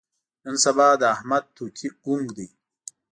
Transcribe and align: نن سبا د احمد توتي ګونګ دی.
نن 0.43 0.55
سبا 0.63 0.87
د 1.01 1.03
احمد 1.15 1.43
توتي 1.55 1.87
ګونګ 2.03 2.27
دی. 2.37 2.47